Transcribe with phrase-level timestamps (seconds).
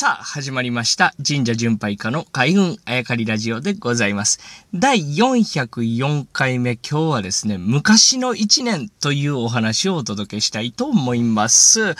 [0.00, 1.12] さあ、始まりました。
[1.26, 4.38] 神社巡拝家の海運あやかりラジオでございます。
[4.72, 11.96] 第404回目、今日はですね、昔の1年というお話をお届けしたいと思います。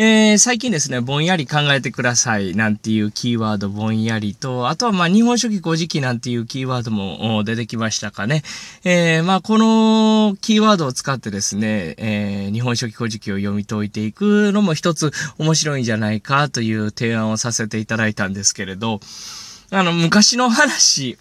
[0.00, 8.44] えー、最近ですね、ぼんやり考えてくださいなんていうキーワードぼんやりと、あとはまあ日本書紀古事記なんていうキーワードも出てきましたかね。
[8.84, 19.00] えー、まあこのキーワードを使ってですね、えー、日本書紀古事記を読み解いていくのも一つ面白いんじゃないかという提案をさせていただいたんですけれど、
[19.70, 21.18] あの昔の話、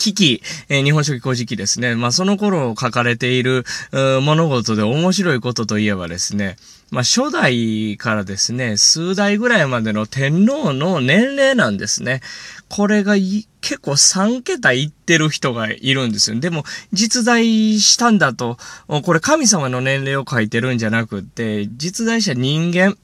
[0.00, 1.94] 危機、えー、日本書紀古事記ですね。
[1.94, 6.56] まあ、その頃書かれている物事で面白いことといえばですね、
[6.90, 12.20] まあ、初代からですね、数代ぐらいまでの天皇の年齢なんですね。
[12.68, 16.40] これが結構3桁いってる人がいるんですよ。
[16.40, 18.58] でも、実在したんだと、
[19.04, 22.96] これ神様の年齢を書いてるんじゃなくて、実在者人間、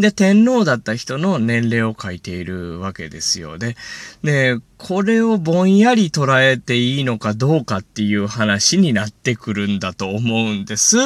[0.00, 3.76] で、天皇だった人の年齢を書いているわけですよね。
[4.22, 10.96] で、これをぼんやり捉えていいのかどうかっていう話になってくるんだと思うんです。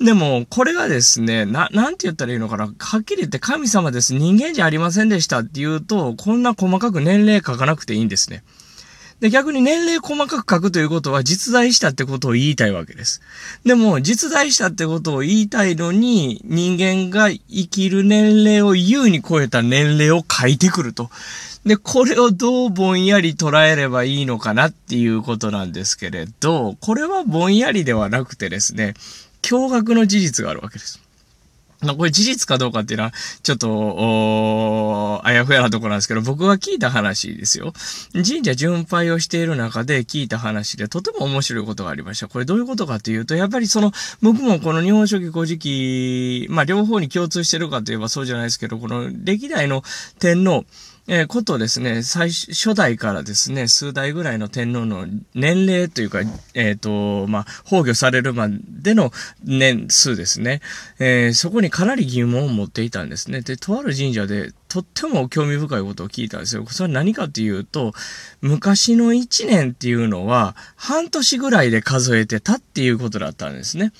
[0.00, 2.72] でも、これがですね、な、なんて言ったらいいのかな。
[2.78, 4.14] はっきり言って神様です。
[4.14, 8.44] 人間じゃありませんでしたって言うと、こんな細かく年齢書かなくていいんですね。
[9.20, 13.20] で、逆に年齢細かく書くということは実在したってことを言いたいわけです。
[13.64, 21.10] でも、実在したってことを言いたいのに、人間が生きる年齢を優に超えた年齢を書いてくると。
[21.66, 28.94] で、これをどうぼんやり捉えればいいのかなっていうことなんですけれど、これはぼんやりではなくてですね、
[29.42, 31.00] 驚愕の事実があるわけです。
[31.80, 33.12] まあ、これ事実かどうかっていうのは、
[33.42, 37.72] ちょっと、あやふやなところなんですけど、僕が聞いた話ですよ。
[38.12, 42.26] 神社巡拝をしている中で聞いた話で、とても面白いことがありました。
[42.26, 49.84] これどういうことかというと、やっぱりその、僕もこの日本書紀古事記、まあ、両方に共通してるかといえばそうじゃないですけど、この歴代の
[50.18, 50.64] 天皇、
[51.10, 56.20] えー、ことですね、最初代からですね、数代ぐらいの天皇の年齢というか、
[56.52, 59.10] えっ、ー、と、まあ、崩御されるまでの
[59.42, 60.60] 年数ですね、
[60.98, 63.40] えー、そこにかなり疑問を持っていたんですね。
[63.40, 66.66] で、とある神社でとっても興味深いことを聞いたんですよ。
[66.68, 67.94] それは何かっていうと、
[68.42, 73.92] 昔の1年っていうのは半年ぐらいで数えてたっていうことだったんですね。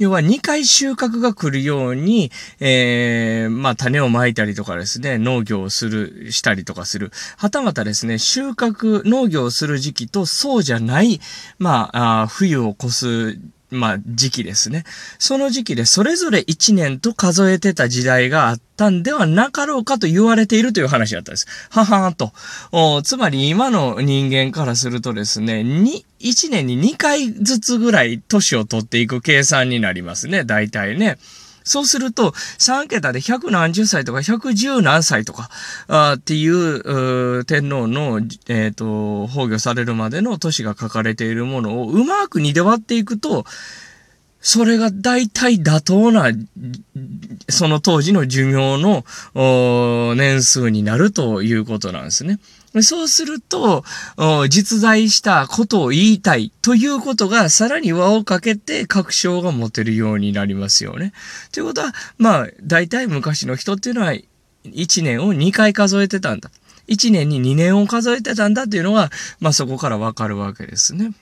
[0.00, 7.12] 要は2回収穫が来るように、えー、まあ種をまいたりとかですね、農業をする、したりとかする。
[7.36, 11.20] はたまたですね、収穫、農業をする時期とそうじゃない、
[11.58, 13.38] まあ、あ冬を越す
[13.70, 14.84] まあ、時期ですね。
[15.18, 21.46] その時期でそれぞれ1年と数えてた時代があったんではなかろうかと言われているという話だったんです。
[21.70, 23.02] ははーと。
[23.02, 30.44] つまり今の人間からするとですね、に、1年に2回ずつぐらい年を取っていく計算になりますね。
[30.44, 31.18] 大体ね。
[31.70, 35.50] そうすると、3桁で100何十歳とか110何歳とか、
[35.86, 43.44] あっていう天皇の、えっ、ー、と、崩御されるまでの年が書かれているものをうまくにで割っていくと、
[44.40, 46.30] それが大体妥当な、
[47.48, 49.04] その当時の寿命の
[50.14, 52.38] 年数になるということなんですね。
[52.82, 53.84] そうすると、
[54.48, 61.12] 実在したことを言いたいということがさらに輪をかけて確証が持てるようになりますよね。
[61.52, 64.12] ということは、まあ、大体昔の人っていうのは
[64.64, 66.50] 1年を2回数えてたんだ。
[66.88, 71.12] 1年に2年を数えてたんだっていうのが、まあそこからわかるわけですね。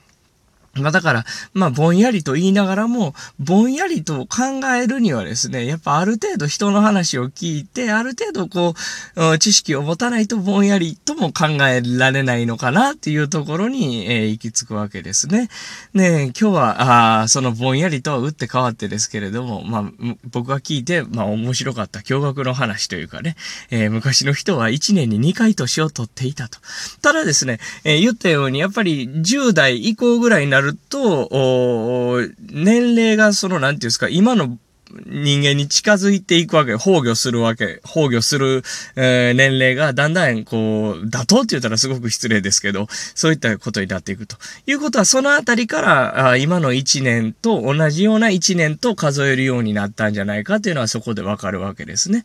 [0.83, 8.75] まあだから、まあぼんやりと言いながらも、ぼんやりと考えるにはですね、やっぱある程度人の話を聞いて、ある程度こ
[9.17, 15.49] う、知識を持たないとぼんやりとも考えられないのかなっていうところに、えー、行き着くわけですね。
[15.95, 23.37] ね今日は、あそのぼんやりとは打って変わってですけれども、まあ僕が聞いて、まあ面白かった驚愕の話というかね、
[23.71, 26.59] えー、昔の人は1年に2回年を取っていたと。
[27.03, 34.59] ただですね、えー、言ったようにやっぱり10代以降ぐらいになるると、年齢がその、なんていうんですか、今の
[35.07, 38.63] 人間に近づいていくわけ、崩御するわけ、崩御する、
[38.97, 52.25] えー、年齢がだんだんこう、妥当って言ったらすごく失礼ですけど、そういったことになっていくということは、そのあたりからあ今の1年と同じような1年と数えるようになったんじゃないかっていうのはそこでわかるわけですね。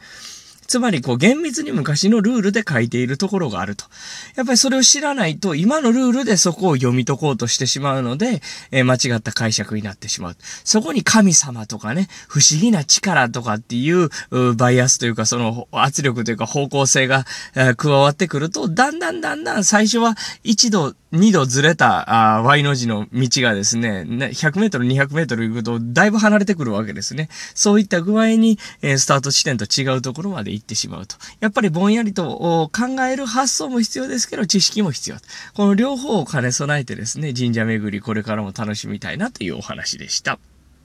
[0.74, 3.86] つまり、こう、厳密に昔のルールで書いているところがあると。
[4.36, 8.42] やっぱりそれを知らないと、今のルールでそこを読み解こうとしてしまうので、
[8.72, 10.36] えー、間違った解釈になってしまう。
[10.64, 14.10] そこに神様とかね、不思議な力とかっていう、
[14.56, 27.30] バイアスというか、その圧力というか方向性が、えー、加わってくると、だんだんだんだん最初は一度、二度ずれた、あ Y の字の道がですね、100メートル、200メートル行くと、だいぶ離れてくるわけですね。
[27.54, 31.18] そういった具合に、えー、スタート地点と違うところまで行ってしまうと。
[31.40, 35.18] やっぱりぼんやりと考える発想も必要ですけど、知識も必要。
[35.54, 40.40] この両方を兼ね備えてですね、神社巡りこれからも楽しみたいなというお話でした。